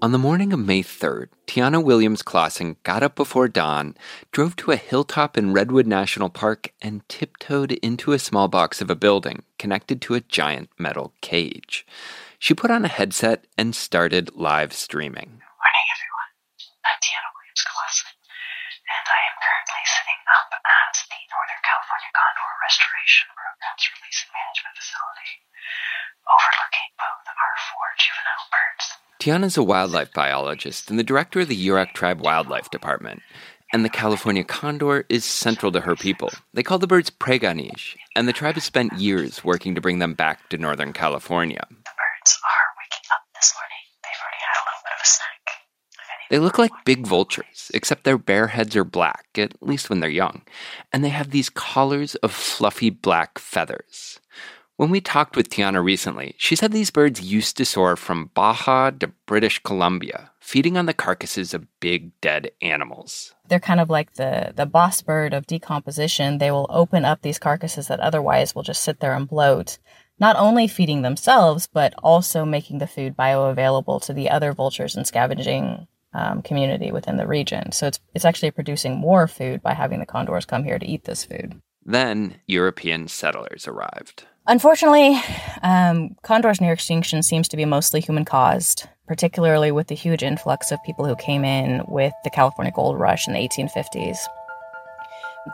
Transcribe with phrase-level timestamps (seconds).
[0.00, 3.98] On the morning of May 3rd, Tiana Williams Claussen got up before dawn,
[4.30, 8.94] drove to a hilltop in Redwood National Park, and tiptoed into a small box of
[8.94, 11.82] a building connected to a giant metal cage.
[12.38, 15.42] She put on a headset and started live streaming.
[15.42, 16.30] Morning, everyone.
[16.86, 18.14] I'm Tiana Williams Claussen,
[18.86, 24.30] and I am currently sitting up at the Northern California Condor Restoration Program's Release and
[24.30, 25.42] Management Facility,
[26.22, 28.97] overlooking both our four juvenile birds.
[29.20, 33.20] Tiana's a wildlife biologist and the director of the Yurok Tribe Wildlife Department.
[33.72, 36.30] And the California condor is central to her people.
[36.54, 40.14] They call the birds prey-go-neesh, and the tribe has spent years working to bring them
[40.14, 41.66] back to Northern California.
[41.68, 43.84] The birds are waking up this morning.
[44.04, 45.28] They've already had a little bit of a snack.
[46.30, 50.08] They look like big vultures, except their bare heads are black, at least when they're
[50.08, 50.42] young,
[50.92, 54.20] and they have these collars of fluffy black feathers.
[54.78, 58.90] When we talked with Tiana recently, she said these birds used to soar from Baja
[58.90, 63.34] to British Columbia, feeding on the carcasses of big dead animals.
[63.48, 66.38] they're kind of like the the boss bird of decomposition.
[66.38, 69.78] They will open up these carcasses that otherwise will just sit there and bloat,
[70.20, 75.04] not only feeding themselves but also making the food bioavailable to the other vultures and
[75.08, 77.72] scavenging um, community within the region.
[77.72, 81.02] So it's it's actually producing more food by having the condors come here to eat
[81.02, 81.60] this food.
[81.84, 84.26] Then European settlers arrived.
[84.48, 85.20] Unfortunately,
[85.62, 90.72] um, condors near extinction seems to be mostly human caused, particularly with the huge influx
[90.72, 94.16] of people who came in with the California gold rush in the 1850s.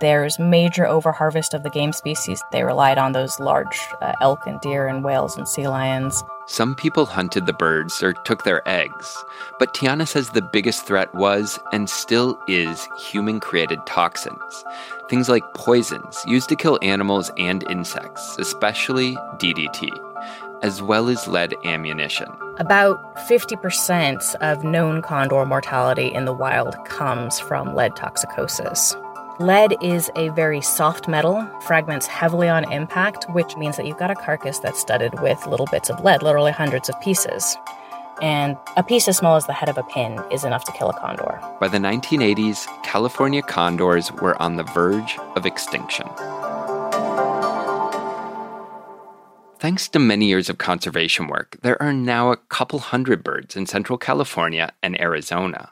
[0.00, 2.42] There's major overharvest of the game species.
[2.52, 6.22] They relied on those large uh, elk and deer and whales and sea lions.
[6.46, 9.24] Some people hunted the birds or took their eggs,
[9.58, 14.64] but Tiana says the biggest threat was and still is human created toxins.
[15.08, 19.90] Things like poisons used to kill animals and insects, especially DDT,
[20.62, 22.28] as well as lead ammunition.
[22.58, 28.96] About 50% of known condor mortality in the wild comes from lead toxicosis.
[29.40, 34.10] Lead is a very soft metal, fragments heavily on impact, which means that you've got
[34.10, 37.56] a carcass that's studded with little bits of lead, literally hundreds of pieces.
[38.20, 40.90] And a piece as small as the head of a pin is enough to kill
[40.90, 41.40] a condor.
[41.58, 46.06] By the 1980s, California condors were on the verge of extinction.
[49.58, 53.64] Thanks to many years of conservation work, there are now a couple hundred birds in
[53.64, 55.70] Central California and Arizona,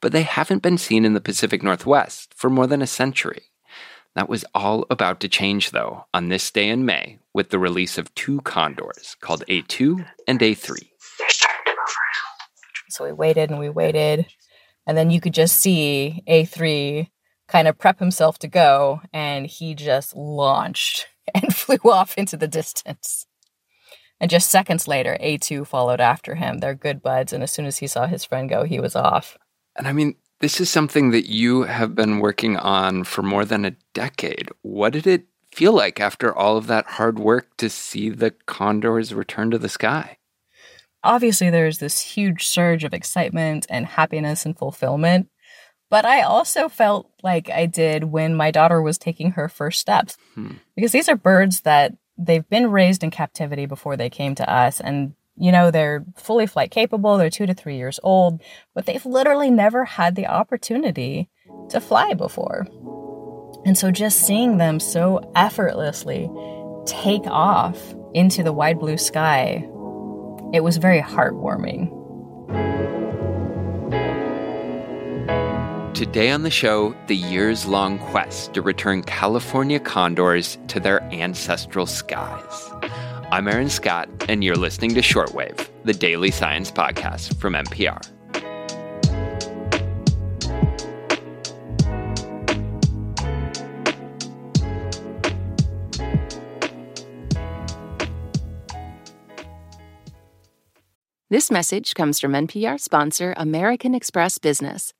[0.00, 3.44] but they haven't been seen in the Pacific Northwest for more than a century.
[4.14, 7.96] That was all about to change, though, on this day in May with the release
[7.96, 10.66] of two condors called A2 and A3.
[11.18, 12.90] They're starting to move around.
[12.90, 14.26] So we waited and we waited.
[14.86, 17.08] And then you could just see A3
[17.46, 22.48] kind of prep himself to go, and he just launched and flew off into the
[22.48, 23.26] distance.
[24.20, 26.58] And just seconds later, A2 followed after him.
[26.58, 27.32] They're good buds.
[27.32, 29.38] And as soon as he saw his friend go, he was off.
[29.76, 33.64] And I mean, this is something that you have been working on for more than
[33.64, 34.48] a decade.
[34.62, 39.12] What did it feel like after all of that hard work to see the condors
[39.12, 40.18] return to the sky?
[41.02, 45.28] obviously there's this huge surge of excitement and happiness and fulfillment.
[45.88, 50.16] But I also felt like I did when my daughter was taking her first steps.
[50.34, 50.52] Hmm.
[50.76, 54.80] Because these are birds that they've been raised in captivity before they came to us.
[54.80, 58.40] And, you know, they're fully flight capable, they're two to three years old,
[58.74, 61.28] but they've literally never had the opportunity
[61.70, 62.66] to fly before.
[63.64, 66.30] And so just seeing them so effortlessly
[66.86, 69.68] take off into the wide blue sky
[70.52, 71.96] it was very heartwarming.
[75.94, 81.86] Today on the show, the years long quest to return California condors to their ancestral
[81.86, 82.70] skies.
[83.30, 88.00] I'm Aaron Scott, and you're listening to Shortwave, the daily science podcast from NPR.
[101.28, 104.92] This message comes from NPR sponsor American Express Business.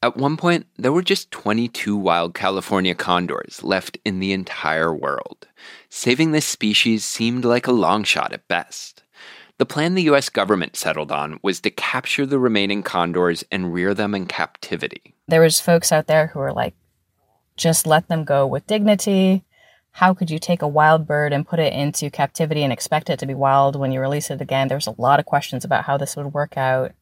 [0.00, 5.48] At one point, there were just 22 wild California condors left in the entire world.
[5.88, 9.02] Saving this species seemed like a long shot at best.
[9.58, 13.92] The plan the US government settled on was to capture the remaining condors and rear
[13.92, 15.16] them in captivity.
[15.26, 16.74] There was folks out there who were like,
[17.56, 19.42] just let them go with dignity.
[19.90, 23.18] How could you take a wild bird and put it into captivity and expect it
[23.18, 24.68] to be wild when you release it again?
[24.68, 26.92] There's a lot of questions about how this would work out.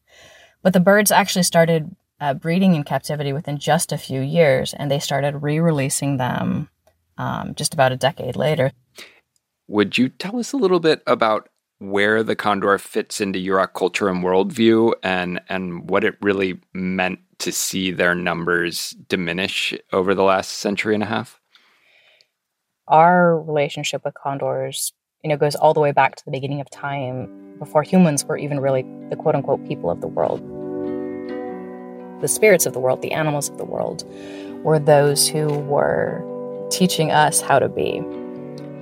[0.63, 4.89] But the birds actually started uh, breeding in captivity within just a few years, and
[4.89, 6.69] they started re releasing them
[7.17, 8.71] um, just about a decade later.
[9.67, 11.49] Would you tell us a little bit about
[11.79, 17.19] where the condor fits into Yurok culture and worldview and, and what it really meant
[17.39, 21.39] to see their numbers diminish over the last century and a half?
[22.87, 24.93] Our relationship with condors,
[25.23, 28.37] you know, goes all the way back to the beginning of time before humans were
[28.37, 30.41] even really the quote unquote people of the world
[32.21, 34.03] the spirits of the world, the animals of the world,
[34.63, 36.23] were those who were
[36.71, 37.97] teaching us how to be.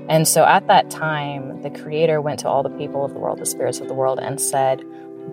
[0.07, 3.39] And so at that time, the Creator went to all the people of the world,
[3.39, 4.83] the spirits of the world, and said,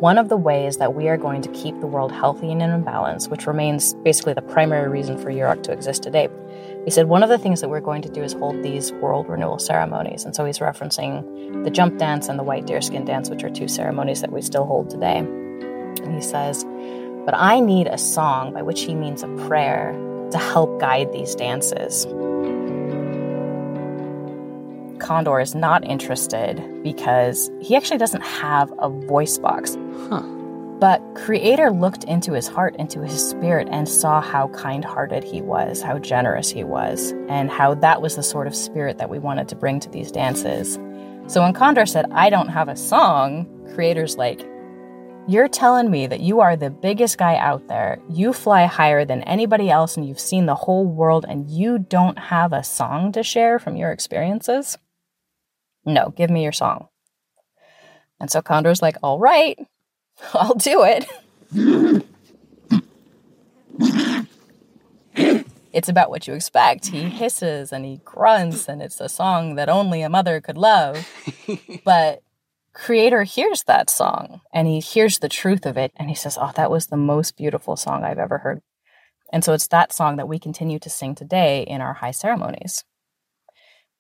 [0.01, 2.83] one of the ways that we are going to keep the world healthy and in
[2.83, 6.29] balance, which remains basically the primary reason for Yurok to exist today,
[6.85, 9.29] he said one of the things that we're going to do is hold these world
[9.29, 10.25] renewal ceremonies.
[10.25, 13.69] And so he's referencing the jump dance and the white deerskin dance, which are two
[13.69, 15.19] ceremonies that we still hold today.
[15.19, 16.65] And he says,
[17.25, 19.93] but I need a song, by which he means a prayer,
[20.31, 22.07] to help guide these dances.
[24.99, 29.77] Condor is not interested because he actually doesn't have a voice box.
[30.09, 30.23] Huh.
[30.79, 35.41] But Creator looked into his heart, into his spirit, and saw how kind hearted he
[35.41, 39.21] was, how generous he was, and how that was the sort of spirit that we
[39.21, 40.81] wanted to bring to these dances.
[41.29, 44.45] So when Condor said, I don't have a song, Creator's like,
[45.29, 49.23] you're telling me that you are the biggest guy out there, you fly higher than
[49.23, 53.23] anybody else, and you've seen the whole world, and you don't have a song to
[53.23, 54.77] share from your experiences?
[55.85, 56.89] No, give me your song.
[58.21, 59.59] And so Condor's like, All right,
[60.35, 61.07] I'll do it.
[65.73, 66.87] it's about what you expect.
[66.87, 71.09] He hisses and he grunts, and it's a song that only a mother could love.
[71.85, 72.23] but
[72.75, 76.53] creator hears that song and he hears the truth of it and he says, Oh,
[76.57, 78.61] that was the most beautiful song I've ever heard.
[79.33, 82.85] And so it's that song that we continue to sing today in our high ceremonies.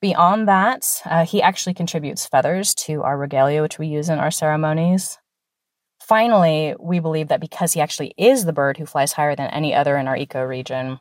[0.01, 4.33] Beyond that, uh, he actually contributes feathers to our regalia, which we use in our
[4.33, 5.19] ceremonies.
[6.01, 9.73] Finally, we believe that because he actually is the bird who flies higher than any
[9.73, 10.99] other in our ecoregion,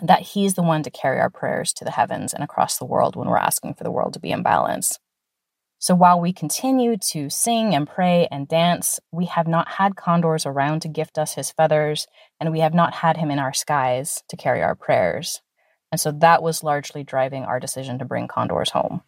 [0.00, 3.16] that he's the one to carry our prayers to the heavens and across the world
[3.16, 4.98] when we're asking for the world to be in balance.
[5.80, 10.44] So while we continue to sing and pray and dance, we have not had condors
[10.44, 12.06] around to gift us his feathers,
[12.38, 15.40] and we have not had him in our skies to carry our prayers.
[15.90, 19.00] And so that was largely driving our decision to bring condors home.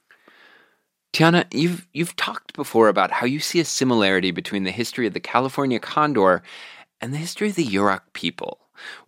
[1.13, 5.13] Tiana, you've you've talked before about how you see a similarity between the history of
[5.13, 6.43] the California condor
[7.03, 8.59] and the history of the Yurok people.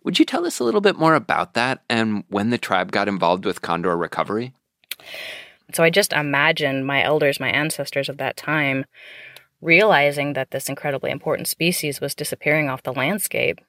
[0.03, 3.07] Would you tell us a little bit more about that and when the tribe got
[3.07, 4.53] involved with condor recovery?
[5.73, 8.85] So I just imagine my elders, my ancestors of that time,
[9.61, 13.59] realizing that this incredibly important species was disappearing off the landscape,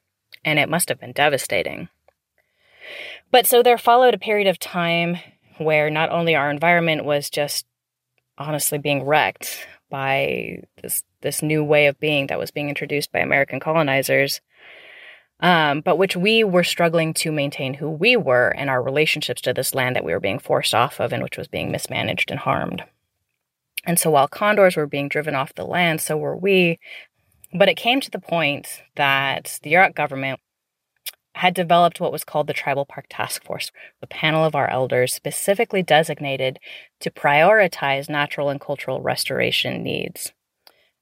[0.45, 1.89] and it must have been devastating.
[3.31, 5.19] But so there followed a period of time
[5.59, 7.67] where not only our environment was just
[8.39, 13.19] honestly being wrecked by this this new way of being that was being introduced by
[13.21, 14.41] American colonizers,
[15.41, 19.53] um, but which we were struggling to maintain who we were and our relationships to
[19.53, 22.41] this land that we were being forced off of and which was being mismanaged and
[22.41, 22.85] harmed.
[23.85, 26.79] And so while condors were being driven off the land, so were we.
[27.55, 30.41] But it came to the point that the Yurok government
[31.37, 33.71] had developed what was called the Tribal Park Task Force,
[34.03, 36.59] a panel of our elders specifically designated
[37.01, 40.33] to prioritize natural and cultural restoration needs.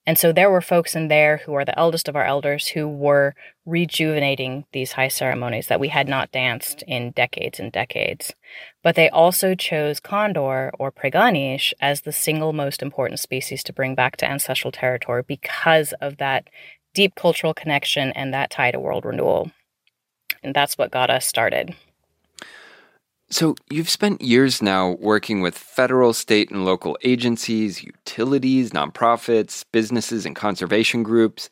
[0.06, 2.87] And so there were folks in there who are the eldest of our elders who
[2.87, 3.34] were
[3.64, 8.34] rejuvenating these high ceremonies that we had not danced in decades and decades.
[8.82, 13.94] But they also chose condor or prey-go-neesh as the single most important species to bring
[13.94, 16.49] back to ancestral territory because of that
[16.92, 19.50] deep cultural connection and that tie to world renewal.
[20.42, 21.75] And that's what got us started.
[23.31, 30.26] So, you've spent years now working with federal, state, and local agencies, utilities, nonprofits, businesses,
[30.26, 31.49] and conservation groups.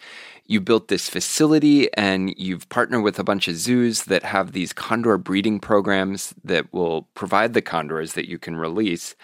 [0.47, 4.73] You built this facility and you've partnered with a bunch of zoos that have these
[4.73, 9.17] condor breeding programs that will provide the condors that you can release.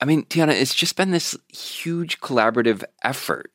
[0.00, 3.50] I mean, Tiana, it's just been this huge collaborative effort.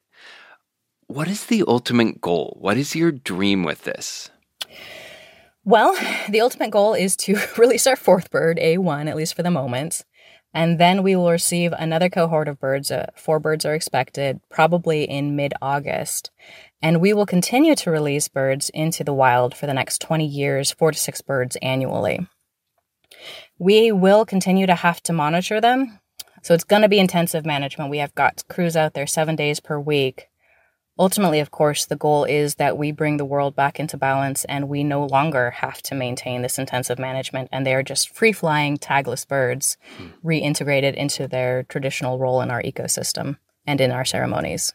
[1.08, 2.58] What is the ultimate goal?
[2.60, 4.32] What is your dream with this?
[5.68, 5.98] Well,
[6.30, 10.06] the ultimate goal is to release our fourth bird, A1, at least for the moment.
[10.54, 12.92] And then we will receive another cohort of birds.
[12.92, 16.30] Uh, four birds are expected probably in mid August.
[16.84, 20.72] And we will continue to release birds into the wild for the next 20 years,
[20.72, 22.28] four to six birds annually.
[23.58, 26.00] We will continue to have to monitor them.
[26.44, 27.90] So it's going to be intensive management.
[27.90, 30.30] We have got crews out there seven days per week
[30.98, 34.70] Ultimately, of course, the goal is that we bring the world back into balance and
[34.70, 38.78] we no longer have to maintain this intensive management and they are just free flying,
[38.78, 40.08] tagless birds hmm.
[40.24, 43.38] reintegrated into their traditional role in our ecosystem
[43.68, 44.74] and in our ceremonies.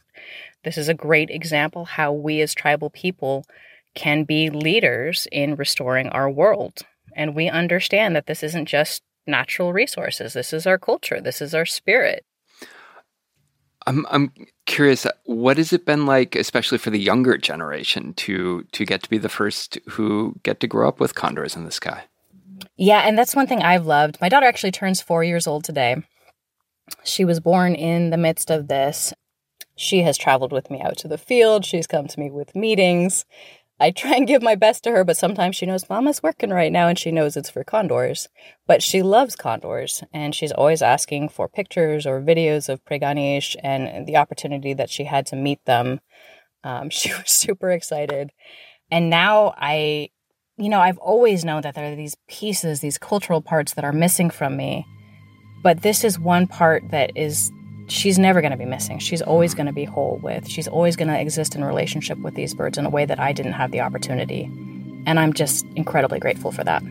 [0.62, 3.46] This is a great example how we as tribal people
[3.94, 6.80] can be leaders in restoring our world.
[7.16, 11.54] And we understand that this isn't just natural resources, this is our culture, this is
[11.54, 12.24] our spirit.
[13.87, 14.32] I'm I'm
[14.66, 19.10] curious what has it been like especially for the younger generation to to get to
[19.10, 22.04] be the first who get to grow up with condors in the sky.
[22.76, 24.20] Yeah, and that's one thing I've loved.
[24.20, 26.02] My daughter actually turns 4 years old today.
[27.04, 29.14] She was born in the midst of this.
[29.76, 31.64] She has traveled with me out to the field.
[31.64, 33.25] She's come to me with meetings.
[33.80, 36.70] I try and give my best to her, but sometimes she knows Mama's working right
[36.70, 38.28] now and she knows it's for condors.
[38.66, 44.06] But she loves condors and she's always asking for pictures or videos of Prey-go-neesh and
[44.06, 46.00] the opportunity that she had to meet them.
[46.62, 48.32] Um, she was super excited.
[48.90, 50.10] And now I,
[50.58, 53.92] you know, I've always known that there are these pieces, these cultural parts that are
[53.92, 54.84] missing from me.
[55.62, 57.50] But this is one part that is
[57.90, 58.99] she's never going to be missing.
[58.99, 60.49] She's always going to be whole with.
[60.49, 63.32] She's always going to exist in relationship with these birds in a way that I
[63.32, 64.44] didn't have the opportunity.
[65.06, 66.82] And I'm just incredibly grateful for that.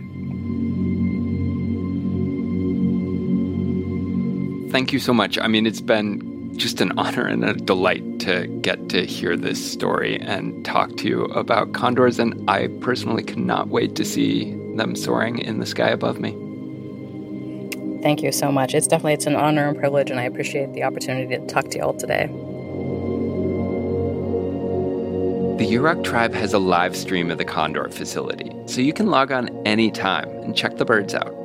[4.72, 5.40] Thank you so much.
[5.40, 9.72] I mean, it's been just an honor and a delight to get to hear this
[9.72, 12.20] story and talk to you about condors.
[12.20, 16.49] And I personally cannot wait to see them soaring in the sky above me.
[18.02, 18.74] Thank you so much.
[18.74, 21.78] It's definitely it's an honor and privilege, and I appreciate the opportunity to talk to
[21.78, 22.28] you all today.
[25.58, 29.34] The Yurok tribe has a live stream of the Condor facility, so you can log
[29.34, 31.36] on anytime and check the birds out.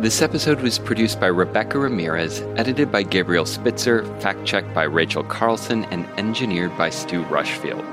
[0.00, 5.24] This episode was produced by Rebecca Ramirez, edited by Gabriel Spitzer, fact checked by Rachel
[5.24, 7.84] Carlson, and engineered by Stu Rushfield.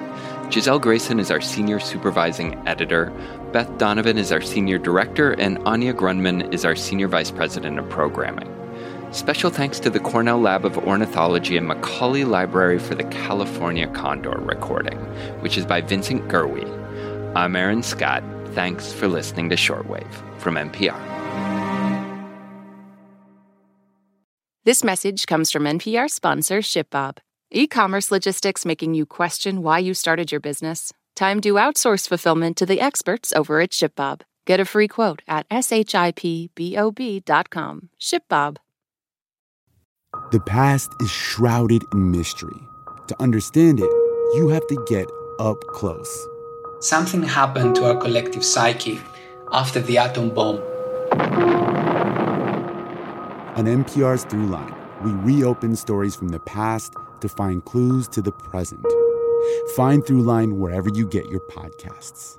[0.54, 3.12] Gisele Grayson is our senior supervising editor.
[3.54, 7.90] Beth Donovan is our senior director, and Anya Grundmann is our senior vice president of
[7.90, 8.48] programming.
[9.12, 14.40] Special thanks to the Cornell Lab of Ornithology and Macaulay Library for the California Condor
[14.42, 15.00] recording,
[15.42, 16.70] which is by Vincent Gurwey.
[17.36, 18.24] I'm Aaron Scott.
[18.50, 21.00] Thanks for listening to Shortwave from NPR.
[24.66, 27.18] This message comes from NPR sponsor ShipBob.
[27.56, 30.92] E commerce logistics making you question why you started your business?
[31.16, 34.22] Time to outsource fulfillment to the experts over at ShipBob.
[34.48, 36.20] Get a free quote at shipbob.com.
[38.00, 38.58] ShipBob.
[40.32, 42.60] The past is shrouded in mystery.
[43.08, 43.92] To understand it,
[44.34, 45.06] you have to get
[45.40, 46.28] up close.
[46.80, 49.00] Something happened to our collective psyche
[49.52, 50.58] after the atom bomb.
[53.56, 58.86] On NPR's Throughline, we reopen stories from the past to find clues to the present.
[59.76, 62.38] Find Throughline wherever you get your podcasts.